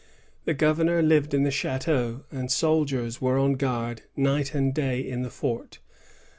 The 0.45 0.55
governor 0.55 1.03
lived 1.03 1.31
in 1.31 1.43
the 1.43 1.51
chateau, 1.51 2.23
and 2.31 2.51
soldiers 2.51 3.21
were 3.21 3.37
on 3.37 3.53
guard 3.53 4.01
night 4.15 4.55
and 4.55 4.73
day 4.73 4.99
in 5.01 5.21
the 5.21 5.29
fort. 5.29 5.77